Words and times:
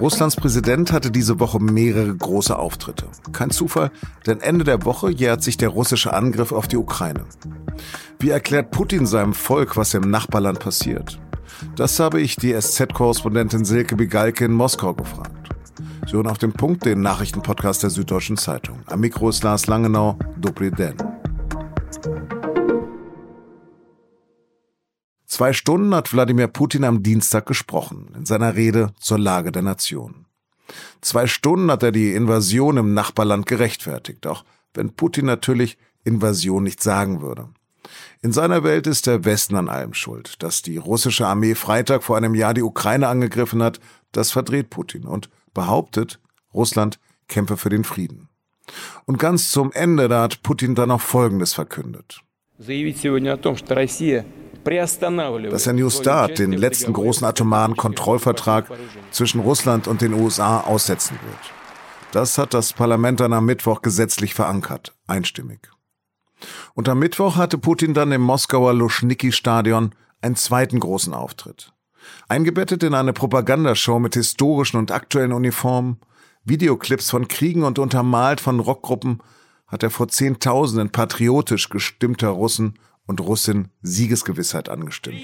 Russlands 0.00 0.34
Präsident 0.34 0.92
hatte 0.92 1.10
diese 1.10 1.40
Woche 1.40 1.60
mehrere 1.60 2.14
große 2.16 2.58
Auftritte. 2.58 3.04
Kein 3.32 3.50
Zufall, 3.50 3.90
denn 4.26 4.40
Ende 4.40 4.64
der 4.64 4.86
Woche 4.86 5.10
jährt 5.10 5.42
sich 5.42 5.58
der 5.58 5.68
russische 5.68 6.14
Angriff 6.14 6.52
auf 6.52 6.68
die 6.68 6.78
Ukraine. 6.78 7.26
Wie 8.18 8.30
erklärt 8.30 8.70
Putin 8.70 9.04
seinem 9.04 9.34
Volk, 9.34 9.76
was 9.76 9.92
im 9.92 10.10
Nachbarland 10.10 10.58
passiert? 10.58 11.20
Das 11.76 12.00
habe 12.00 12.20
ich 12.22 12.36
die 12.36 12.58
SZ-Korrespondentin 12.58 13.66
Silke 13.66 13.94
Bigalke 13.94 14.46
in 14.46 14.52
Moskau 14.52 14.94
gefragt. 14.94 15.50
Sie 16.06 16.12
hören 16.12 16.28
auf 16.28 16.38
den 16.38 16.52
Punkt 16.52 16.86
den 16.86 17.02
Nachrichtenpodcast 17.02 17.82
der 17.82 17.90
Süddeutschen 17.90 18.38
Zeitung. 18.38 18.78
Am 18.86 19.00
Mikro 19.00 19.28
ist 19.28 19.44
Lars 19.44 19.66
Langenau, 19.66 20.18
Dobry 20.40 20.70
Zwei 25.40 25.54
Stunden 25.54 25.94
hat 25.94 26.12
Wladimir 26.12 26.48
Putin 26.48 26.84
am 26.84 27.02
Dienstag 27.02 27.46
gesprochen, 27.46 28.12
in 28.14 28.26
seiner 28.26 28.56
Rede 28.56 28.92
zur 29.00 29.18
Lage 29.18 29.52
der 29.52 29.62
Nation. 29.62 30.26
Zwei 31.00 31.26
Stunden 31.26 31.70
hat 31.70 31.82
er 31.82 31.92
die 31.92 32.12
Invasion 32.12 32.76
im 32.76 32.92
Nachbarland 32.92 33.46
gerechtfertigt, 33.46 34.26
auch 34.26 34.44
wenn 34.74 34.92
Putin 34.92 35.24
natürlich 35.24 35.78
Invasion 36.04 36.62
nicht 36.62 36.82
sagen 36.82 37.22
würde. 37.22 37.48
In 38.20 38.32
seiner 38.32 38.64
Welt 38.64 38.86
ist 38.86 39.06
der 39.06 39.24
Westen 39.24 39.56
an 39.56 39.70
allem 39.70 39.94
schuld. 39.94 40.42
Dass 40.42 40.60
die 40.60 40.76
russische 40.76 41.26
Armee 41.26 41.54
Freitag 41.54 42.02
vor 42.02 42.18
einem 42.18 42.34
Jahr 42.34 42.52
die 42.52 42.62
Ukraine 42.62 43.08
angegriffen 43.08 43.62
hat, 43.62 43.80
das 44.12 44.32
verdreht 44.32 44.68
Putin 44.68 45.06
und 45.06 45.30
behauptet, 45.54 46.20
Russland 46.52 47.00
kämpfe 47.28 47.56
für 47.56 47.70
den 47.70 47.84
Frieden. 47.84 48.28
Und 49.06 49.18
ganz 49.18 49.50
zum 49.50 49.72
Ende, 49.72 50.08
da 50.08 50.24
hat 50.24 50.42
Putin 50.42 50.74
dann 50.74 50.90
noch 50.90 51.00
Folgendes 51.00 51.54
verkündet 51.54 52.22
dass 54.64 55.66
er 55.66 55.72
New 55.72 55.90
Start 55.90 56.38
den 56.38 56.52
letzten 56.52 56.92
großen 56.92 57.26
atomaren 57.26 57.76
Kontrollvertrag 57.76 58.70
zwischen 59.10 59.40
Russland 59.40 59.88
und 59.88 60.00
den 60.00 60.14
USA 60.14 60.60
aussetzen 60.60 61.18
wird. 61.22 61.52
Das 62.12 62.38
hat 62.38 62.54
das 62.54 62.72
Parlament 62.72 63.20
dann 63.20 63.32
am 63.32 63.46
Mittwoch 63.46 63.82
gesetzlich 63.82 64.34
verankert, 64.34 64.94
einstimmig. 65.06 65.70
Und 66.74 66.88
am 66.88 66.98
Mittwoch 66.98 67.36
hatte 67.36 67.58
Putin 67.58 67.94
dann 67.94 68.12
im 68.12 68.22
Moskauer 68.22 68.74
Luschniki-Stadion 68.74 69.94
einen 70.20 70.36
zweiten 70.36 70.80
großen 70.80 71.14
Auftritt. 71.14 71.72
Eingebettet 72.28 72.82
in 72.82 72.94
eine 72.94 73.12
Propagandashow 73.12 73.98
mit 73.98 74.14
historischen 74.14 74.78
und 74.78 74.90
aktuellen 74.90 75.32
Uniformen, 75.32 76.00
Videoclips 76.44 77.10
von 77.10 77.28
Kriegen 77.28 77.62
und 77.62 77.78
untermalt 77.78 78.40
von 78.40 78.60
Rockgruppen 78.60 79.22
hat 79.66 79.82
er 79.82 79.90
vor 79.90 80.08
Zehntausenden 80.08 80.90
patriotisch 80.90 81.68
gestimmter 81.68 82.28
Russen 82.28 82.78
und 83.10 83.20
Russin 83.20 83.70
Siegesgewissheit 83.82 84.68
angestimmt. 84.68 85.20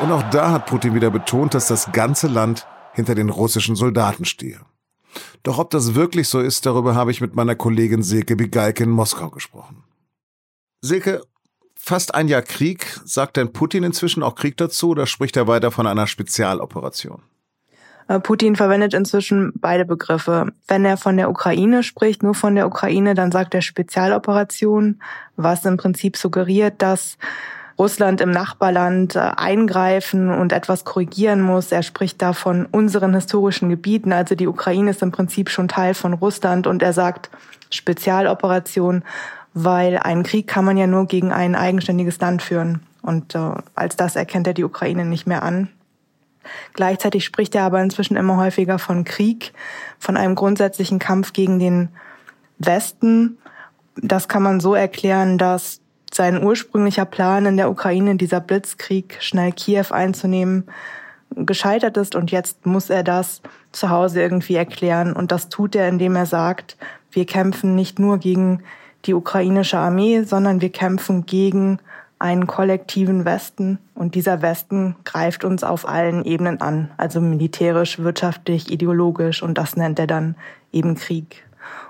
Und 0.00 0.12
auch 0.12 0.22
da 0.30 0.52
hat 0.52 0.66
Putin 0.66 0.94
wieder 0.94 1.10
betont, 1.10 1.52
dass 1.52 1.66
das 1.66 1.90
ganze 1.90 2.28
Land 2.28 2.68
hinter 2.92 3.16
den 3.16 3.28
russischen 3.28 3.74
Soldaten 3.74 4.24
stehe. 4.24 4.60
Doch 5.42 5.58
ob 5.58 5.70
das 5.70 5.96
wirklich 5.96 6.28
so 6.28 6.38
ist, 6.38 6.66
darüber 6.66 6.94
habe 6.94 7.10
ich 7.10 7.20
mit 7.20 7.34
meiner 7.34 7.56
Kollegin 7.56 8.04
Silke 8.04 8.36
Bigalke 8.36 8.84
in 8.84 8.90
Moskau 8.90 9.30
gesprochen. 9.30 9.82
Silke, 10.80 11.22
fast 11.74 12.14
ein 12.14 12.28
Jahr 12.28 12.42
Krieg, 12.42 13.00
sagt 13.04 13.38
denn 13.38 13.52
Putin 13.52 13.82
inzwischen 13.82 14.22
auch 14.22 14.36
Krieg 14.36 14.56
dazu 14.56 14.90
oder 14.90 15.06
spricht 15.06 15.36
er 15.36 15.48
weiter 15.48 15.72
von 15.72 15.88
einer 15.88 16.06
Spezialoperation? 16.06 17.22
Äh, 18.08 18.20
Putin 18.20 18.56
verwendet 18.56 18.94
inzwischen 18.94 19.52
beide 19.56 19.84
Begriffe. 19.84 20.52
Wenn 20.68 20.84
er 20.84 20.96
von 20.96 21.16
der 21.16 21.30
Ukraine 21.30 21.82
spricht, 21.82 22.22
nur 22.22 22.34
von 22.34 22.54
der 22.54 22.66
Ukraine, 22.66 23.14
dann 23.14 23.32
sagt 23.32 23.54
er 23.54 23.62
Spezialoperation, 23.62 25.00
was 25.36 25.64
im 25.64 25.76
Prinzip 25.76 26.16
suggeriert, 26.16 26.82
dass 26.82 27.18
Russland 27.78 28.20
im 28.20 28.30
Nachbarland 28.30 29.16
äh, 29.16 29.18
eingreifen 29.36 30.30
und 30.30 30.52
etwas 30.52 30.84
korrigieren 30.84 31.42
muss. 31.42 31.72
Er 31.72 31.82
spricht 31.82 32.22
da 32.22 32.32
von 32.32 32.66
unseren 32.66 33.14
historischen 33.14 33.68
Gebieten. 33.68 34.12
Also 34.12 34.34
die 34.34 34.48
Ukraine 34.48 34.90
ist 34.90 35.02
im 35.02 35.12
Prinzip 35.12 35.50
schon 35.50 35.68
Teil 35.68 35.94
von 35.94 36.14
Russland 36.14 36.66
und 36.66 36.82
er 36.82 36.92
sagt 36.92 37.30
Spezialoperation, 37.70 39.02
weil 39.52 39.98
einen 39.98 40.22
Krieg 40.22 40.46
kann 40.46 40.64
man 40.64 40.76
ja 40.76 40.86
nur 40.86 41.06
gegen 41.06 41.32
ein 41.32 41.54
eigenständiges 41.54 42.18
Land 42.20 42.40
führen. 42.40 42.80
Und 43.02 43.34
äh, 43.34 43.50
als 43.74 43.96
das 43.96 44.16
erkennt 44.16 44.46
er 44.46 44.54
die 44.54 44.64
Ukraine 44.64 45.04
nicht 45.04 45.26
mehr 45.26 45.42
an. 45.42 45.68
Gleichzeitig 46.72 47.24
spricht 47.24 47.54
er 47.54 47.64
aber 47.64 47.82
inzwischen 47.82 48.16
immer 48.16 48.36
häufiger 48.36 48.78
von 48.78 49.04
Krieg, 49.04 49.52
von 49.98 50.16
einem 50.16 50.34
grundsätzlichen 50.34 50.98
Kampf 50.98 51.32
gegen 51.32 51.58
den 51.58 51.88
Westen. 52.58 53.38
Das 53.96 54.28
kann 54.28 54.42
man 54.42 54.60
so 54.60 54.74
erklären, 54.74 55.38
dass 55.38 55.80
sein 56.12 56.42
ursprünglicher 56.42 57.04
Plan 57.04 57.46
in 57.46 57.56
der 57.56 57.70
Ukraine, 57.70 58.16
dieser 58.16 58.40
Blitzkrieg, 58.40 59.18
schnell 59.20 59.52
Kiew 59.52 59.86
einzunehmen, 59.90 60.64
gescheitert 61.34 61.96
ist 61.96 62.14
und 62.14 62.30
jetzt 62.30 62.64
muss 62.64 62.88
er 62.88 63.02
das 63.02 63.42
zu 63.72 63.90
Hause 63.90 64.22
irgendwie 64.22 64.54
erklären. 64.54 65.12
Und 65.12 65.32
das 65.32 65.48
tut 65.48 65.74
er, 65.74 65.88
indem 65.88 66.16
er 66.16 66.26
sagt, 66.26 66.76
wir 67.10 67.26
kämpfen 67.26 67.74
nicht 67.74 67.98
nur 67.98 68.18
gegen 68.18 68.62
die 69.04 69.14
ukrainische 69.14 69.78
Armee, 69.78 70.22
sondern 70.22 70.60
wir 70.60 70.70
kämpfen 70.70 71.26
gegen 71.26 71.78
einen 72.18 72.46
kollektiven 72.46 73.24
Westen 73.24 73.78
und 73.94 74.14
dieser 74.14 74.40
Westen 74.40 74.96
greift 75.04 75.44
uns 75.44 75.64
auf 75.64 75.86
allen 75.86 76.24
Ebenen 76.24 76.60
an, 76.60 76.90
also 76.96 77.20
militärisch, 77.20 77.98
wirtschaftlich, 77.98 78.70
ideologisch 78.70 79.42
und 79.42 79.58
das 79.58 79.76
nennt 79.76 79.98
er 79.98 80.06
dann 80.06 80.34
eben 80.72 80.94
Krieg. 80.94 81.44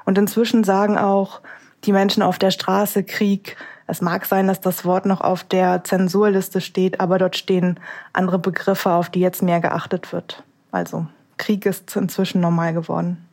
Und 0.04 0.18
inzwischen 0.18 0.64
sagen 0.64 0.98
auch 0.98 1.40
die 1.84 1.92
Menschen 1.92 2.22
auf 2.22 2.38
der 2.38 2.50
Straße 2.50 3.04
Krieg. 3.04 3.56
Es 3.86 4.00
mag 4.00 4.26
sein, 4.26 4.48
dass 4.48 4.60
das 4.60 4.84
Wort 4.84 5.06
noch 5.06 5.20
auf 5.20 5.44
der 5.44 5.84
Zensurliste 5.84 6.60
steht, 6.60 7.00
aber 7.00 7.18
dort 7.18 7.36
stehen 7.36 7.78
andere 8.12 8.38
Begriffe, 8.38 8.90
auf 8.90 9.10
die 9.10 9.20
jetzt 9.20 9.42
mehr 9.42 9.60
geachtet 9.60 10.12
wird. 10.12 10.42
Also 10.72 11.06
Krieg 11.36 11.66
ist 11.66 11.94
inzwischen 11.94 12.40
normal 12.40 12.72
geworden. 12.72 13.26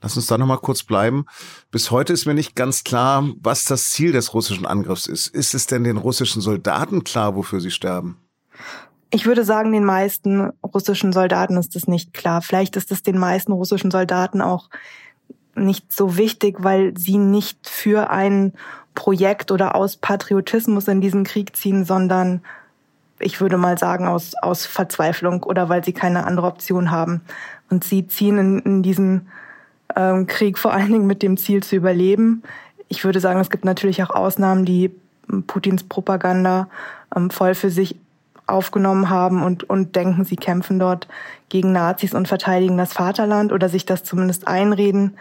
Lass 0.00 0.16
uns 0.16 0.26
da 0.26 0.38
nochmal 0.38 0.58
kurz 0.58 0.84
bleiben. 0.84 1.26
Bis 1.70 1.90
heute 1.90 2.12
ist 2.12 2.26
mir 2.26 2.34
nicht 2.34 2.54
ganz 2.54 2.84
klar, 2.84 3.24
was 3.40 3.64
das 3.64 3.90
Ziel 3.90 4.12
des 4.12 4.32
russischen 4.32 4.66
Angriffs 4.66 5.06
ist. 5.06 5.28
Ist 5.28 5.54
es 5.54 5.66
denn 5.66 5.84
den 5.84 5.96
russischen 5.96 6.40
Soldaten 6.40 7.02
klar, 7.02 7.34
wofür 7.34 7.60
sie 7.60 7.72
sterben? 7.72 8.16
Ich 9.10 9.26
würde 9.26 9.44
sagen, 9.44 9.72
den 9.72 9.84
meisten 9.84 10.52
russischen 10.62 11.12
Soldaten 11.12 11.56
ist 11.56 11.74
es 11.74 11.88
nicht 11.88 12.14
klar. 12.14 12.42
Vielleicht 12.42 12.76
ist 12.76 12.92
es 12.92 13.02
den 13.02 13.18
meisten 13.18 13.52
russischen 13.52 13.90
Soldaten 13.90 14.40
auch 14.40 14.68
nicht 15.56 15.92
so 15.92 16.16
wichtig, 16.16 16.56
weil 16.60 16.96
sie 16.96 17.18
nicht 17.18 17.68
für 17.68 18.10
ein 18.10 18.52
Projekt 18.94 19.50
oder 19.50 19.74
aus 19.74 19.96
Patriotismus 19.96 20.88
in 20.88 21.00
diesen 21.00 21.24
Krieg 21.24 21.56
ziehen, 21.56 21.84
sondern 21.84 22.42
ich 23.18 23.40
würde 23.40 23.56
mal 23.56 23.78
sagen 23.78 24.06
aus, 24.06 24.34
aus 24.42 24.66
Verzweiflung 24.66 25.42
oder 25.42 25.68
weil 25.68 25.84
sie 25.84 25.92
keine 25.92 26.24
andere 26.24 26.46
Option 26.46 26.90
haben. 26.90 27.22
Und 27.70 27.84
sie 27.84 28.06
ziehen 28.06 28.38
in, 28.38 28.58
in 28.60 28.82
diesen 28.82 29.28
ähm, 29.96 30.26
Krieg 30.26 30.58
vor 30.58 30.72
allen 30.72 30.92
Dingen 30.92 31.06
mit 31.06 31.22
dem 31.22 31.36
Ziel 31.36 31.62
zu 31.62 31.76
überleben. 31.76 32.42
Ich 32.88 33.04
würde 33.04 33.20
sagen, 33.20 33.40
es 33.40 33.50
gibt 33.50 33.64
natürlich 33.64 34.02
auch 34.02 34.10
Ausnahmen, 34.10 34.64
die 34.64 34.90
Putins 35.46 35.84
Propaganda 35.84 36.68
ähm, 37.14 37.30
voll 37.30 37.54
für 37.54 37.70
sich 37.70 37.96
aufgenommen 38.46 39.10
haben 39.10 39.42
und, 39.42 39.68
und 39.68 39.94
denken, 39.94 40.24
sie 40.24 40.36
kämpfen 40.36 40.78
dort 40.78 41.06
gegen 41.50 41.72
Nazis 41.72 42.14
und 42.14 42.28
verteidigen 42.28 42.78
das 42.78 42.94
Vaterland 42.94 43.52
oder 43.52 43.68
sich 43.68 43.84
das 43.84 44.04
zumindest 44.04 44.48
einreden. 44.48 45.16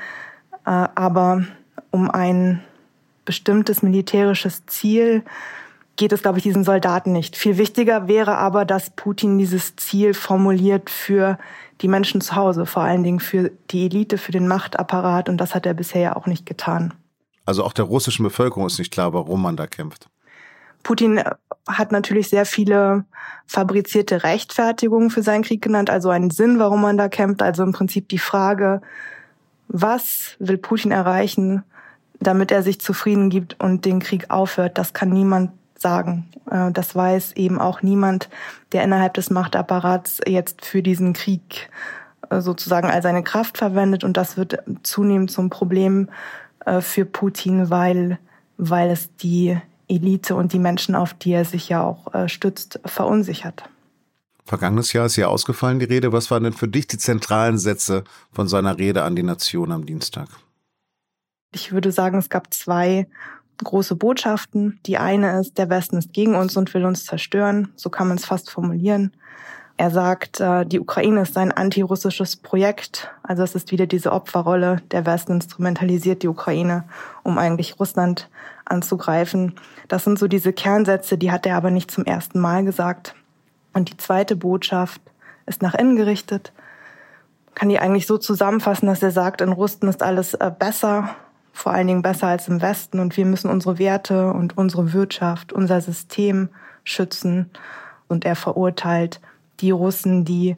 Äh, 0.66 0.88
aber 0.96 1.44
um 1.92 2.10
ein 2.10 2.64
bestimmtes 3.26 3.84
militärisches 3.84 4.66
Ziel 4.66 5.24
geht 5.98 6.14
es, 6.14 6.22
glaube 6.22 6.38
ich, 6.38 6.44
diesen 6.44 6.64
Soldaten 6.64 7.12
nicht. 7.12 7.36
Viel 7.36 7.58
wichtiger 7.58 8.08
wäre 8.08 8.38
aber, 8.38 8.64
dass 8.64 8.92
Putin 8.92 9.38
dieses 9.38 9.76
Ziel 9.76 10.14
formuliert 10.14 10.90
für 10.90 11.38
die 11.82 11.88
Menschen 11.88 12.22
zu 12.22 12.36
Hause, 12.36 12.66
vor 12.66 12.84
allen 12.84 13.04
Dingen 13.04 13.20
für 13.20 13.52
die 13.72 13.86
Elite, 13.86 14.18
für 14.18 14.32
den 14.32 14.48
Machtapparat. 14.48 15.30
Und 15.30 15.38
das 15.38 15.56
hat 15.56 15.66
er 15.66 15.74
bisher 15.74 16.02
ja 16.02 16.16
auch 16.16 16.26
nicht 16.26 16.46
getan. 16.46 16.94
Also 17.46 17.64
auch 17.64 17.74
der 17.74 17.86
russischen 17.86 18.24
Bevölkerung 18.24 18.66
ist 18.66 18.80
nicht 18.80 18.92
klar, 18.92 19.14
warum 19.14 19.42
man 19.42 19.56
da 19.56 19.68
kämpft. 19.68 20.10
Putin 20.84 21.22
hat 21.68 21.92
natürlich 21.92 22.30
sehr 22.30 22.46
viele 22.46 23.06
fabrizierte 23.46 24.24
Rechtfertigungen 24.24 25.10
für 25.10 25.22
seinen 25.22 25.44
Krieg 25.44 25.62
genannt, 25.62 25.90
also 25.90 26.10
einen 26.10 26.30
Sinn, 26.30 26.60
warum 26.60 26.82
man 26.82 26.98
da 26.98 27.10
kämpft. 27.10 27.42
Also 27.42 27.64
im 27.64 27.74
Prinzip 27.74 28.10
die 28.10 28.20
Frage, 28.20 28.82
was 29.68 30.36
will 30.40 30.58
Putin 30.58 30.92
erreichen, 30.92 31.64
damit 32.20 32.52
er 32.52 32.64
sich 32.64 32.80
zufrieden 32.80 33.30
gibt 33.30 33.62
und 33.62 33.86
den 33.86 34.00
Krieg 34.00 34.30
aufhört, 34.30 34.78
das 34.78 34.94
kann 34.94 35.10
niemand 35.10 35.52
sagen. 35.80 36.30
Äh, 36.50 36.72
das 36.72 36.96
weiß 36.96 37.34
eben 37.34 37.60
auch 37.60 37.82
niemand, 37.82 38.30
der 38.72 38.84
innerhalb 38.84 39.14
des 39.14 39.30
Machtapparats 39.30 40.20
jetzt 40.28 40.66
für 40.66 40.82
diesen 40.82 41.14
Krieg 41.14 41.70
äh, 42.30 42.42
sozusagen 42.42 42.90
all 42.90 43.02
seine 43.02 43.24
Kraft 43.24 43.58
verwendet. 43.58 44.04
Und 44.04 44.18
das 44.18 44.38
wird 44.38 44.58
zunehmend 44.84 45.32
zum 45.32 45.50
Problem 45.50 46.10
äh, 46.66 46.82
für 46.82 47.06
Putin, 47.06 47.70
weil, 47.70 48.20
weil 48.58 48.90
es 48.90 49.16
die 49.18 49.58
Elite 49.88 50.36
und 50.36 50.54
die 50.54 50.60
Menschen, 50.60 50.96
auf 50.96 51.14
die 51.14 51.32
er 51.32 51.46
sich 51.46 51.70
ja 51.70 51.82
auch 51.82 52.28
stützt, 52.28 52.82
verunsichert. 52.84 53.64
Vergangenes 54.44 54.92
Jahr 54.92 55.06
ist 55.06 55.16
ja 55.16 55.28
ausgefallen, 55.28 55.80
die 55.80 55.86
Rede. 55.86 56.12
Was 56.12 56.30
waren 56.30 56.44
denn 56.44 56.52
für 56.52 56.68
dich 56.68 56.88
die 56.88 56.98
zentralen 56.98 57.58
Sätze 57.58 58.04
von 58.34 58.50
seiner 58.50 58.78
Rede 58.78 59.04
an 59.04 59.16
die 59.16 59.24
Nation 59.24 59.72
am 59.72 59.86
Dienstag? 59.86 60.28
Ich 61.54 61.72
würde 61.72 61.92
sagen, 61.92 62.18
es 62.18 62.30
gab 62.30 62.54
zwei 62.54 63.08
große 63.64 63.96
Botschaften. 63.96 64.80
Die 64.86 64.98
eine 64.98 65.40
ist, 65.40 65.58
der 65.58 65.70
Westen 65.70 65.98
ist 65.98 66.14
gegen 66.14 66.36
uns 66.36 66.58
und 66.58 66.74
will 66.74 66.86
uns 66.86 67.06
zerstören. 67.06 67.70
So 67.76 67.90
kann 67.90 68.08
man 68.08 68.18
es 68.18 68.26
fast 68.26 68.50
formulieren. 68.50 69.12
Er 69.80 69.92
sagt, 69.92 70.40
äh, 70.40 70.66
die 70.66 70.80
Ukraine 70.80 71.22
ist 71.22 71.38
ein 71.38 71.52
antirussisches 71.52 72.36
Projekt. 72.36 73.12
Also 73.22 73.44
es 73.44 73.54
ist 73.54 73.72
wieder 73.72 73.86
diese 73.86 74.12
Opferrolle. 74.12 74.82
Der 74.90 75.06
Westen 75.06 75.34
instrumentalisiert 75.34 76.24
die 76.24 76.28
Ukraine, 76.28 76.84
um 77.24 77.38
eigentlich 77.38 77.80
Russland 77.80 78.28
anzugreifen. 78.66 79.54
Das 79.88 80.04
sind 80.04 80.18
so 80.18 80.28
diese 80.28 80.52
Kernsätze, 80.52 81.18
die 81.18 81.32
hat 81.32 81.46
er 81.46 81.56
aber 81.56 81.70
nicht 81.70 81.92
zum 81.92 82.06
ersten 82.06 82.40
Mal 82.40 82.66
gesagt. 82.66 83.14
Und 83.74 83.92
die 83.92 83.98
zweite 83.98 84.36
Botschaft 84.36 85.00
ist 85.46 85.62
nach 85.62 85.76
innen 85.76 85.96
gerichtet. 85.96 86.52
Kann 87.54 87.70
die 87.70 87.80
eigentlich 87.80 88.08
so 88.08 88.18
zusammenfassen, 88.18 88.88
dass 88.88 89.04
er 89.04 89.12
sagt, 89.12 89.42
in 89.42 89.52
Russen 89.52 89.88
ist 89.88 90.02
alles 90.02 90.34
äh, 90.34 90.52
besser, 90.58 91.16
vor 91.58 91.74
allen 91.74 91.88
Dingen 91.88 92.04
besser 92.04 92.28
als 92.28 92.48
im 92.48 92.62
Westen 92.62 93.00
und 93.00 93.18
wir 93.18 93.26
müssen 93.26 93.50
unsere 93.50 93.80
Werte 93.80 94.32
und 94.32 94.56
unsere 94.60 94.94
Wirtschaft, 94.94 95.52
unser 95.52 95.82
System 95.82 96.50
schützen. 96.84 97.50
Und 98.08 98.26
er 98.26 98.36
verurteilt 98.36 99.20
die 99.60 99.72
Russen, 99.72 100.24
die 100.24 100.56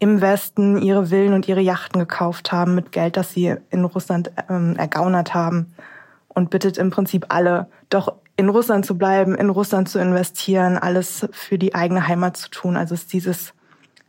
im 0.00 0.20
Westen 0.20 0.82
ihre 0.82 1.06
Villen 1.06 1.32
und 1.32 1.48
ihre 1.48 1.62
Yachten 1.62 1.98
gekauft 1.98 2.52
haben 2.52 2.74
mit 2.74 2.92
Geld, 2.92 3.16
das 3.16 3.32
sie 3.32 3.54
in 3.70 3.84
Russland 3.86 4.30
ähm, 4.50 4.76
ergaunert 4.76 5.32
haben 5.32 5.72
und 6.28 6.50
bittet 6.50 6.76
im 6.76 6.90
Prinzip 6.90 7.24
alle, 7.30 7.68
doch 7.88 8.12
in 8.36 8.50
Russland 8.50 8.84
zu 8.84 8.98
bleiben, 8.98 9.34
in 9.34 9.48
Russland 9.48 9.88
zu 9.88 9.98
investieren, 9.98 10.76
alles 10.76 11.26
für 11.32 11.56
die 11.56 11.74
eigene 11.74 12.06
Heimat 12.06 12.36
zu 12.36 12.50
tun. 12.50 12.76
Also 12.76 12.92
ist 12.92 13.14
dieses 13.14 13.54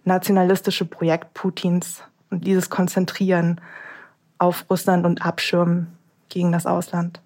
nationalistische 0.03 0.83
Projekt 0.83 1.33
Putins 1.33 2.03
und 2.29 2.45
dieses 2.45 2.69
Konzentrieren 2.69 3.61
auf 4.43 4.65
Russland 4.69 5.05
und 5.05 5.25
Abschirmen 5.25 5.87
gegen 6.29 6.51
das 6.51 6.65
Ausland. 6.65 7.21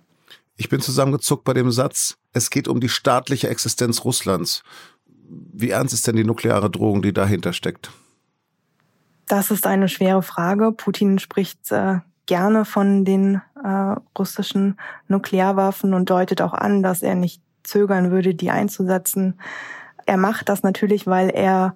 Ich 0.56 0.70
bin 0.70 0.80
zusammengezuckt 0.80 1.44
bei 1.44 1.54
dem 1.54 1.72
Satz, 1.72 2.18
es 2.34 2.50
geht 2.50 2.68
um 2.68 2.80
die 2.80 2.90
staatliche 2.90 3.50
Existenz 3.50 4.06
Russlands. 4.06 4.64
Wie 5.30 5.72
ernst 5.72 5.94
ist 5.94 6.08
denn 6.08 6.16
die 6.16 6.24
nukleare 6.24 6.70
Drohung, 6.70 7.02
die 7.02 7.14
dahinter 7.14 7.54
steckt? 7.54 7.92
Das 9.28 9.52
ist 9.52 9.68
eine 9.68 9.90
schwere 9.90 10.24
Frage. 10.24 10.72
Putin 10.72 11.20
spricht 11.20 11.72
äh, 11.72 12.00
gerne 12.28 12.64
von 12.64 13.04
den 13.04 13.42
äh, 13.62 13.96
russischen 14.18 14.78
Nuklearwaffen 15.08 15.94
und 15.94 16.10
deutet 16.10 16.42
auch 16.42 16.54
an, 16.54 16.82
dass 16.82 17.02
er 17.02 17.16
nicht 17.16 17.42
zögern 17.64 18.12
würde, 18.12 18.34
die 18.34 18.52
einzusetzen. 18.52 19.40
Er 20.06 20.18
macht 20.18 20.48
das 20.48 20.64
natürlich, 20.64 21.08
weil 21.08 21.30
er 21.30 21.76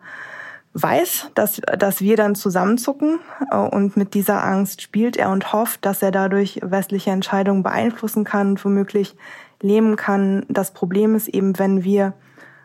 weiß, 0.73 1.31
dass, 1.35 1.61
dass 1.77 2.01
wir 2.01 2.15
dann 2.15 2.35
zusammenzucken 2.35 3.19
äh, 3.51 3.57
und 3.57 3.97
mit 3.97 4.13
dieser 4.13 4.43
Angst 4.43 4.81
spielt 4.81 5.17
er 5.17 5.29
und 5.29 5.53
hofft, 5.53 5.85
dass 5.85 6.01
er 6.01 6.11
dadurch 6.11 6.59
westliche 6.63 7.11
Entscheidungen 7.11 7.63
beeinflussen 7.63 8.23
kann 8.23 8.51
und 8.51 8.65
womöglich 8.65 9.15
lähmen 9.61 9.95
kann. 9.95 10.45
Das 10.49 10.71
Problem 10.71 11.15
ist 11.15 11.27
eben, 11.27 11.59
wenn 11.59 11.83
wir 11.83 12.13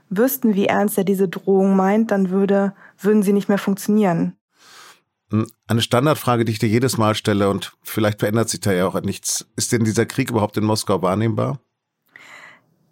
wüssten, 0.09 0.55
wie 0.55 0.67
ernst 0.67 0.97
er 0.99 1.05
diese 1.05 1.29
Drohung 1.29 1.77
meint, 1.77 2.11
dann 2.11 2.31
würde, 2.31 2.75
würden 2.99 3.23
sie 3.23 3.33
nicht 3.33 3.49
mehr 3.49 3.59
funktionieren. 3.59 4.37
Hm, 5.31 5.51
eine 5.67 5.83
Standardfrage, 5.83 6.45
die 6.45 6.53
ich 6.53 6.59
dir 6.61 6.69
jedes 6.69 6.99
Mal 6.99 7.17
stelle 7.17 7.51
und 7.51 7.77
vielleicht 7.83 8.21
verändert 8.21 8.49
sich 8.49 8.61
da 8.61 8.73
ja 8.73 8.87
auch 8.87 9.01
nichts. 9.03 9.49
Ist 9.57 9.73
denn 9.73 9.85
dieser 9.85 10.07
Krieg 10.07 10.31
überhaupt 10.31 10.57
in 10.57 10.65
Moskau 10.65 11.03
wahrnehmbar? 11.03 11.59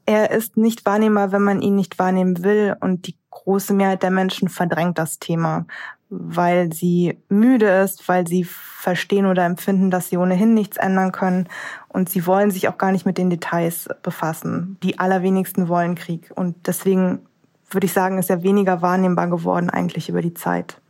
Er 0.07 0.33
ist 0.33 0.57
nicht 0.57 0.85
wahrnehmbar, 0.85 1.33
wenn 1.33 1.43
man 1.43 1.63
ihn 1.63 1.77
nicht 1.77 1.99
wahrnehmen 1.99 2.43
will 2.43 2.77
und 2.81 3.07
die 3.07 3.17
große 3.35 3.75
Mehrheit 3.75 4.03
der 4.03 4.11
Menschen 4.11 4.49
verdrängt 4.49 4.97
das 4.97 5.19
Thema, 5.19 5.67
weil 6.09 6.73
sie 6.73 7.19
müde 7.29 7.67
ist, 7.67 8.09
weil 8.09 8.27
sie 8.27 8.45
verstehen 8.45 9.27
oder 9.27 9.45
empfinden, 9.45 9.91
dass 9.91 10.09
sie 10.09 10.17
ohnehin 10.17 10.55
nichts 10.55 10.77
ändern 10.77 11.13
können 11.13 11.49
und 11.89 12.09
sie 12.09 12.27
wollen 12.27 12.51
sich 12.51 12.69
auch 12.69 12.79
gar 12.79 12.93
nicht 12.93 13.07
mit 13.07 13.19
den 13.19 13.31
Details 13.31 13.89
befassen. 14.03 14.79
Die 14.83 14.99
allerwenigsten 14.99 15.69
wollen 15.69 15.97
Krieg 15.97 16.31
und 16.35 16.67
deswegen 16.67 17.27
würde 17.71 17.87
ich 17.87 17.93
sagen, 17.93 18.19
ist 18.19 18.31
er 18.31 18.43
weniger 18.43 18.83
wahrnehmbar 18.83 19.29
geworden 19.29 19.69
eigentlich 19.69 20.09
über 20.09 20.23
die 20.23 20.35
Zeit. 20.35 20.81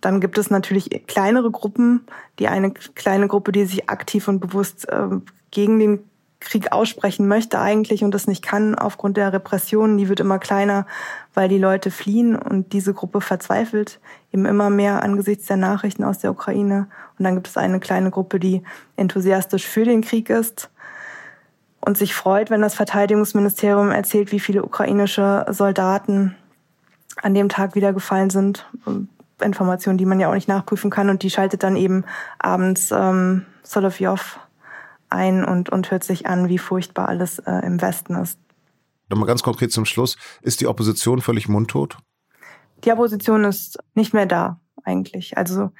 Dann 0.00 0.20
gibt 0.20 0.38
es 0.38 0.50
natürlich 0.50 1.06
kleinere 1.06 1.50
Gruppen, 1.50 2.06
die 2.38 2.48
eine 2.48 2.72
kleine 2.72 3.28
Gruppe, 3.28 3.52
die 3.52 3.64
sich 3.64 3.88
aktiv 3.88 4.28
und 4.28 4.40
bewusst 4.40 4.88
äh, 4.88 5.08
gegen 5.50 5.78
den 5.78 6.07
Krieg 6.40 6.72
aussprechen 6.72 7.26
möchte 7.26 7.58
eigentlich 7.58 8.04
und 8.04 8.12
das 8.12 8.28
nicht 8.28 8.42
kann 8.42 8.76
aufgrund 8.76 9.16
der 9.16 9.32
Repressionen, 9.32 9.98
die 9.98 10.08
wird 10.08 10.20
immer 10.20 10.38
kleiner, 10.38 10.86
weil 11.34 11.48
die 11.48 11.58
Leute 11.58 11.90
fliehen 11.90 12.36
und 12.36 12.72
diese 12.72 12.94
Gruppe 12.94 13.20
verzweifelt 13.20 14.00
eben 14.32 14.46
immer 14.46 14.70
mehr 14.70 15.02
angesichts 15.02 15.46
der 15.46 15.56
Nachrichten 15.56 16.04
aus 16.04 16.18
der 16.18 16.30
Ukraine. 16.30 16.86
Und 17.18 17.24
dann 17.24 17.34
gibt 17.34 17.48
es 17.48 17.56
eine 17.56 17.80
kleine 17.80 18.10
Gruppe, 18.10 18.38
die 18.38 18.62
enthusiastisch 18.96 19.66
für 19.66 19.84
den 19.84 20.02
Krieg 20.02 20.30
ist 20.30 20.70
und 21.80 21.98
sich 21.98 22.14
freut, 22.14 22.50
wenn 22.50 22.60
das 22.60 22.74
Verteidigungsministerium 22.74 23.90
erzählt, 23.90 24.30
wie 24.30 24.40
viele 24.40 24.62
ukrainische 24.62 25.46
Soldaten 25.48 26.36
an 27.22 27.34
dem 27.34 27.48
Tag 27.48 27.74
wieder 27.74 27.92
gefallen 27.92 28.30
sind. 28.30 28.66
Informationen, 29.40 29.98
die 29.98 30.06
man 30.06 30.20
ja 30.20 30.28
auch 30.28 30.34
nicht 30.34 30.48
nachprüfen 30.48 30.90
kann. 30.90 31.10
Und 31.10 31.22
die 31.22 31.30
schaltet 31.30 31.62
dann 31.62 31.76
eben 31.76 32.04
abends 32.38 32.90
ähm, 32.92 33.46
Solovjov 33.62 34.38
ein 35.10 35.44
und, 35.44 35.70
und 35.70 35.90
hört 35.90 36.04
sich 36.04 36.26
an, 36.26 36.48
wie 36.48 36.58
furchtbar 36.58 37.08
alles 37.08 37.38
äh, 37.40 37.64
im 37.64 37.80
Westen 37.80 38.14
ist. 38.16 38.38
Nochmal 39.08 39.26
ganz 39.26 39.42
konkret 39.42 39.72
zum 39.72 39.84
Schluss. 39.84 40.16
Ist 40.42 40.60
die 40.60 40.66
Opposition 40.66 41.20
völlig 41.20 41.48
mundtot? 41.48 41.96
Die 42.84 42.92
Opposition 42.92 43.44
ist 43.44 43.78
nicht 43.94 44.14
mehr 44.14 44.26
da, 44.26 44.60
eigentlich. 44.84 45.36
Also 45.36 45.70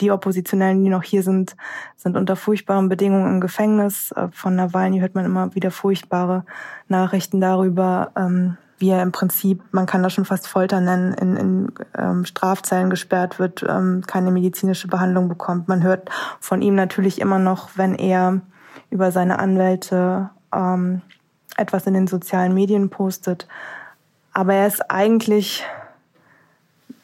die 0.00 0.10
Oppositionellen, 0.10 0.82
die 0.82 0.88
noch 0.88 1.02
hier 1.02 1.22
sind, 1.22 1.56
sind 1.96 2.16
unter 2.16 2.36
furchtbaren 2.36 2.88
Bedingungen 2.88 3.34
im 3.34 3.40
Gefängnis. 3.40 4.12
Äh, 4.12 4.28
von 4.32 4.56
Nawalny 4.56 5.00
hört 5.00 5.14
man 5.14 5.24
immer 5.24 5.54
wieder 5.54 5.70
furchtbare 5.70 6.44
Nachrichten 6.88 7.40
darüber, 7.40 8.12
ähm, 8.16 8.56
wie 8.78 8.88
er 8.88 9.02
im 9.02 9.12
Prinzip, 9.12 9.62
man 9.72 9.84
kann 9.84 10.02
das 10.02 10.14
schon 10.14 10.24
fast 10.24 10.48
Folter 10.48 10.80
nennen, 10.80 11.12
in, 11.12 11.36
in 11.36 11.72
ähm, 11.96 12.24
Strafzellen 12.24 12.88
gesperrt 12.88 13.38
wird, 13.38 13.62
ähm, 13.68 14.02
keine 14.06 14.30
medizinische 14.30 14.88
Behandlung 14.88 15.28
bekommt. 15.28 15.68
Man 15.68 15.82
hört 15.82 16.08
von 16.40 16.62
ihm 16.62 16.74
natürlich 16.74 17.20
immer 17.20 17.38
noch, 17.38 17.70
wenn 17.76 17.94
er 17.94 18.40
über 18.90 19.12
seine 19.12 19.38
Anwälte 19.38 20.30
ähm, 20.54 21.02
etwas 21.56 21.86
in 21.86 21.94
den 21.94 22.06
sozialen 22.06 22.54
Medien 22.54 22.90
postet. 22.90 23.46
Aber 24.32 24.54
er 24.54 24.66
ist 24.66 24.90
eigentlich 24.90 25.64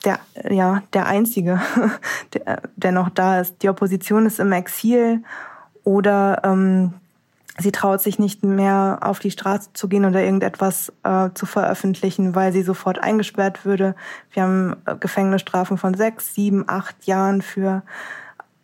der, 0.04 0.20
ja, 0.48 0.82
der 0.92 1.06
Einzige, 1.06 1.60
der, 2.34 2.62
der 2.76 2.92
noch 2.92 3.08
da 3.10 3.40
ist. 3.40 3.62
Die 3.62 3.68
Opposition 3.68 4.26
ist 4.26 4.38
im 4.38 4.52
Exil 4.52 5.22
oder 5.84 6.40
ähm, 6.44 6.94
sie 7.58 7.72
traut 7.72 8.00
sich 8.00 8.18
nicht 8.18 8.44
mehr 8.44 8.98
auf 9.02 9.18
die 9.18 9.30
Straße 9.30 9.70
zu 9.72 9.88
gehen 9.88 10.04
oder 10.04 10.22
irgendetwas 10.22 10.92
äh, 11.02 11.30
zu 11.34 11.46
veröffentlichen, 11.46 12.34
weil 12.34 12.52
sie 12.52 12.62
sofort 12.62 13.02
eingesperrt 13.02 13.64
würde. 13.64 13.94
Wir 14.30 14.44
haben 14.44 14.76
äh, 14.86 14.96
Gefängnisstrafen 14.96 15.78
von 15.78 15.94
sechs, 15.94 16.34
sieben, 16.34 16.64
acht 16.68 17.06
Jahren 17.06 17.42
für 17.42 17.82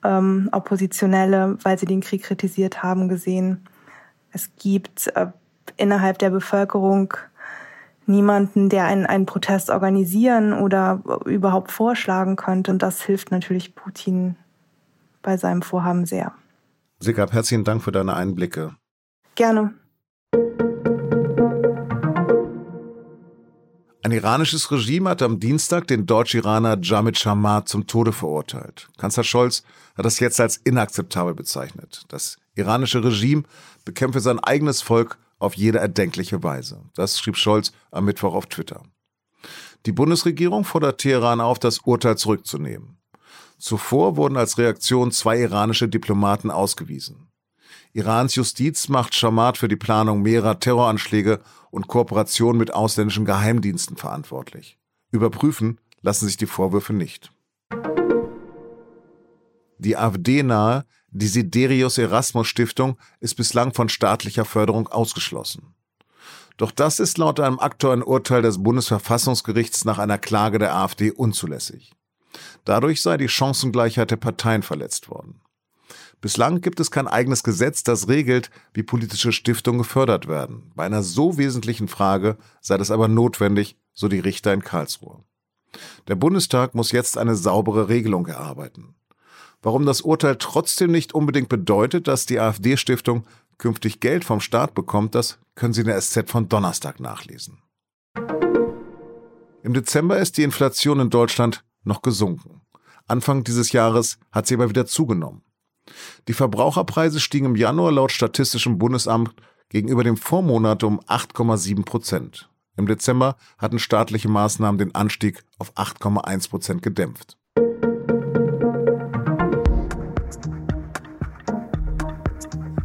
ähm, 0.03 0.49
Oppositionelle, 0.53 1.59
weil 1.63 1.79
sie 1.79 1.87
den 1.87 2.01
Krieg 2.01 2.23
kritisiert 2.23 2.83
haben, 2.83 3.09
gesehen. 3.09 3.67
Es 4.31 4.51
gibt 4.57 5.09
äh, 5.15 5.29
innerhalb 5.77 6.19
der 6.19 6.31
Bevölkerung 6.31 7.15
niemanden, 8.07 8.69
der 8.69 8.85
einen, 8.85 9.07
einen 9.07 9.27
Protest 9.27 9.71
organisieren 9.71 10.53
oder 10.53 11.03
überhaupt 11.25 11.71
vorschlagen 11.71 12.37
könnte. 12.37 12.71
Und 12.71 12.83
das 12.83 13.03
hilft 13.03 13.31
natürlich 13.31 13.75
Putin 13.75 14.37
bei 15.23 15.37
seinem 15.37 15.63
Vorhaben 15.63 16.05
sehr. 16.05 16.33
Sigab, 16.99 17.33
herzlichen 17.33 17.65
Dank 17.65 17.83
für 17.83 17.93
deine 17.93 18.15
Einblicke. 18.15 18.75
Gerne. 19.35 19.75
Ein 24.05 24.11
iranisches 24.11 24.69
Regime 24.73 25.11
hat 25.11 25.23
am 25.23 25.39
Dienstag 25.39 25.87
den 25.87 26.07
Deutsch-Iraner 26.07 26.77
Jamid 26.83 27.17
Shamar 27.17 27.67
zum 27.67 27.87
Tode 27.87 28.13
verurteilt. 28.13 28.89
Kanzler 28.99 29.23
Scholz 29.23 29.63
hat 29.97 30.05
das 30.05 30.19
jetzt 30.19 30.41
als 30.41 30.57
inakzeptabel 30.57 31.35
bezeichnet. 31.35 32.03
Das 32.09 32.37
iranische 32.57 33.05
Regime 33.05 33.45
bekämpfe 33.85 34.19
sein 34.19 34.41
eigenes 34.41 34.83
Volk 34.83 35.19
auf 35.39 35.55
jede 35.55 35.79
erdenkliche 35.79 36.43
Weise. 36.43 36.83
Das 36.95 37.21
schrieb 37.21 37.37
Scholz 37.37 37.71
am 37.93 38.05
Mittwoch 38.05 38.35
auf 38.35 38.47
Twitter. 38.47 38.83
Die 39.87 39.93
Bundesregierung 39.93 40.65
fordert 40.65 41.01
Teheran 41.01 41.41
auf, 41.41 41.61
das 41.61 41.79
Urteil 41.79 42.19
zurückzunehmen. 42.19 42.99
Zuvor 43.59 44.17
wurden 44.17 44.37
als 44.37 44.59
Reaktion 44.59 45.13
zwei 45.13 45.39
iranische 45.39 45.89
Diplomaten 45.89 46.51
ausgewiesen. 46.51 47.29
Irans 47.93 48.35
Justiz 48.35 48.89
macht 48.89 49.15
Shamad 49.15 49.59
für 49.59 49.69
die 49.69 49.77
Planung 49.77 50.23
mehrerer 50.23 50.61
Terroranschläge 50.61 51.41
und 51.71 51.89
Kooperation 51.89 52.57
mit 52.57 52.73
ausländischen 52.73 53.25
Geheimdiensten 53.25 53.97
verantwortlich. 53.97 54.79
Überprüfen 55.11 55.79
lassen 56.01 56.27
sich 56.27 56.37
die 56.37 56.47
Vorwürfe 56.47 56.93
nicht. 56.93 57.33
Die 59.79 59.97
AfD-nahe 59.97 60.85
Desiderius 61.11 61.99
Erasmus 61.99 62.49
Stiftung 62.49 62.97
ist 63.21 63.35
bislang 63.35 63.75
von 63.75 63.89
staatlicher 63.89 64.47
Förderung 64.47 64.89
ausgeschlossen. 64.89 65.75
Doch 66.57 66.71
das 66.71 67.01
ist 67.01 67.19
laut 67.19 67.41
einem 67.41 67.59
aktuellen 67.59 68.03
Urteil 68.03 68.43
des 68.43 68.63
Bundesverfassungsgerichts 68.63 69.85
nach 69.85 69.99
einer 69.99 70.19
Klage 70.19 70.59
der 70.59 70.75
AfD 70.75 71.11
unzulässig. 71.11 71.93
Dadurch 72.65 73.03
sei 73.03 73.17
die 73.17 73.29
Chancengleichheit 73.29 74.11
der 74.11 74.17
Parteien 74.17 74.63
verletzt 74.63 75.11
worden. 75.11 75.41
Bislang 76.23 76.61
gibt 76.61 76.79
es 76.79 76.93
kein 76.93 77.09
eigenes 77.09 77.43
Gesetz, 77.43 77.83
das 77.83 78.07
regelt, 78.07 78.51
wie 78.75 78.85
politische 78.85 79.33
Stiftungen 79.33 79.79
gefördert 79.79 80.29
werden. 80.29 80.71
Bei 80.77 80.85
einer 80.85 81.03
so 81.03 81.37
wesentlichen 81.37 81.89
Frage 81.89 82.39
sei 82.61 82.79
das 82.79 82.93
aber 82.93 83.09
notwendig, 83.09 83.77
so 83.93 84.07
die 84.07 84.21
Richter 84.21 84.55
in 84.55 84.63
Karlsruhe. 84.63 85.25
Der 86.07 86.15
Bundestag 86.15 86.77
muss 86.77 86.93
jetzt 86.93 87.19
eine 87.19 87.35
saubere 87.35 87.89
Regelung 87.89 88.27
erarbeiten. 88.29 88.95
Warum 89.63 89.85
das 89.85 90.01
Urteil 90.01 90.37
trotzdem 90.37 90.93
nicht 90.93 91.13
unbedingt 91.13 91.49
bedeutet, 91.49 92.07
dass 92.07 92.25
die 92.25 92.39
AfD-Stiftung 92.39 93.25
künftig 93.59 93.99
Geld 93.99 94.25
vom 94.25 94.39
Staat 94.39 94.75
bekommt, 94.75 95.17
das 95.17 95.39
können 95.57 95.75
Sie 95.75 95.81
in 95.81 95.89
der 95.89 96.01
SZ 96.01 96.31
von 96.31 96.49
Donnerstag 96.49 97.01
nachlesen. 97.01 97.59
Im 99.65 99.75
Dezember 99.75 100.19
ist 100.19 100.37
die 100.39 100.45
Inflation 100.45 101.01
in 101.01 101.11
Deutschland 101.11 101.65
noch 101.83 102.01
gesunken. 102.01 102.61
Anfang 103.09 103.43
dieses 103.43 103.73
Jahres 103.73 104.19
hat 104.31 104.47
sie 104.47 104.55
aber 104.55 104.69
wieder 104.69 104.87
zugenommen. 104.87 105.43
Die 106.29 106.33
Verbraucherpreise 106.33 107.21
stiegen 107.21 107.47
im 107.47 107.57
Januar 107.57 107.93
laut 107.93 108.13
Statistischem 108.13 108.79
Bundesamt 108.79 109.35
gegenüber 109.69 110.05
dem 110.05 110.17
Vormonat 110.17 110.85
um 110.85 111.01
8,7 111.01 111.85
Prozent. 111.85 112.49
Im 112.77 112.87
Dezember 112.87 113.37
hatten 113.59 113.79
staatliche 113.79 114.29
Maßnahmen 114.29 114.79
den 114.79 114.95
Anstieg 114.95 115.43
auf 115.59 115.75
8,1 115.77 116.49
Prozent 116.49 116.83
gedämpft. 116.83 117.37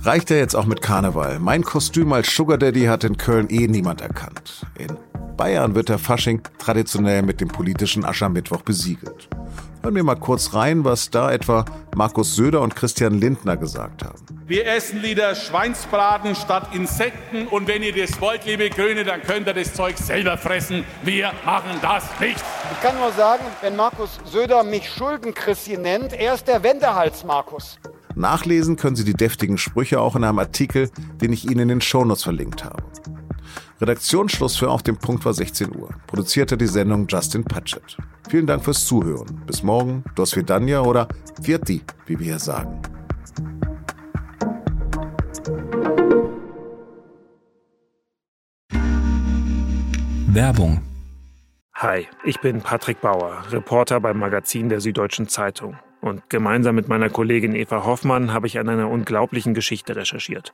Reicht 0.01 0.29
ja 0.29 0.37
jetzt 0.37 0.55
auch 0.55 0.65
mit 0.65 0.81
Karneval. 0.81 1.39
Mein 1.39 1.63
Kostüm 1.63 2.13
als 2.13 2.33
Sugar 2.33 2.57
Daddy 2.57 2.85
hat 2.85 3.03
in 3.03 3.17
Köln 3.17 3.49
eh 3.49 3.67
niemand 3.67 3.99
erkannt. 3.99 4.65
In 4.77 4.97
Bayern 5.35 5.75
wird 5.75 5.89
der 5.89 5.99
Fasching 5.99 6.41
traditionell 6.57 7.21
mit 7.23 7.41
dem 7.41 7.49
politischen 7.49 8.05
Aschermittwoch 8.05 8.61
besiegelt. 8.61 9.29
Hören 9.83 9.95
wir 9.95 10.03
mal 10.03 10.15
kurz 10.15 10.53
rein, 10.53 10.83
was 10.83 11.09
da 11.11 11.31
etwa 11.31 11.63
Markus 11.95 12.35
Söder 12.35 12.61
und 12.61 12.75
Christian 12.75 13.19
Lindner 13.19 13.57
gesagt 13.57 14.03
haben. 14.03 14.19
Wir 14.45 14.67
essen 14.67 15.03
wieder 15.03 15.35
Schweinsbraten 15.35 16.35
statt 16.35 16.69
Insekten 16.73 17.47
und 17.47 17.67
wenn 17.67 17.83
ihr 17.83 17.95
das 17.95 18.19
wollt, 18.19 18.45
liebe 18.45 18.69
Grüne, 18.69 19.03
dann 19.03 19.21
könnt 19.21 19.47
ihr 19.47 19.53
das 19.53 19.73
Zeug 19.73 19.97
selber 19.97 20.37
fressen. 20.37 20.83
Wir 21.03 21.31
machen 21.45 21.79
das 21.81 22.03
nicht. 22.19 22.43
Ich 22.71 22.81
kann 22.81 22.97
nur 22.97 23.11
sagen, 23.11 23.43
wenn 23.61 23.75
Markus 23.75 24.19
Söder 24.25 24.63
mich 24.63 24.89
Schuldenchristchen 24.89 25.81
nennt, 25.81 26.13
er 26.13 26.33
ist 26.33 26.47
der 26.47 26.63
Wendehals 26.63 27.23
Markus. 27.23 27.79
Nachlesen 28.15 28.77
können 28.77 28.95
Sie 28.95 29.05
die 29.05 29.13
deftigen 29.13 29.57
Sprüche 29.57 30.01
auch 30.01 30.15
in 30.15 30.23
einem 30.23 30.39
Artikel, 30.39 30.89
den 31.21 31.31
ich 31.31 31.45
Ihnen 31.45 31.59
in 31.59 31.67
den 31.67 31.81
Shownotes 31.81 32.23
verlinkt 32.23 32.63
habe. 32.65 32.83
Redaktionsschluss 33.79 34.57
für 34.57 34.69
Auf 34.69 34.81
dem 34.81 34.97
Punkt 34.97 35.23
war 35.23 35.33
16 35.33 35.75
Uhr. 35.75 35.89
Produzierte 36.07 36.57
die 36.57 36.65
Sendung 36.65 37.05
Justin 37.07 37.43
Patchett. 37.43 37.97
Vielen 38.27 38.47
Dank 38.47 38.63
fürs 38.63 38.85
Zuhören. 38.85 39.43
Bis 39.45 39.61
morgen, 39.61 40.03
Dos 40.15 40.35
Vidania 40.35 40.81
oder 40.81 41.07
Vierti, 41.41 41.83
wie 42.07 42.17
wir 42.17 42.25
hier 42.25 42.39
sagen. 42.39 42.81
Werbung. 50.27 50.81
Hi, 51.75 52.07
ich 52.23 52.39
bin 52.41 52.61
Patrick 52.61 53.01
Bauer, 53.01 53.43
Reporter 53.51 53.99
beim 53.99 54.17
Magazin 54.17 54.69
der 54.69 54.81
Süddeutschen 54.81 55.27
Zeitung. 55.27 55.77
Und 56.01 56.29
gemeinsam 56.29 56.75
mit 56.75 56.87
meiner 56.87 57.09
Kollegin 57.09 57.53
Eva 57.53 57.85
Hoffmann 57.85 58.33
habe 58.33 58.47
ich 58.47 58.57
an 58.57 58.69
einer 58.69 58.89
unglaublichen 58.89 59.53
Geschichte 59.53 59.95
recherchiert. 59.95 60.53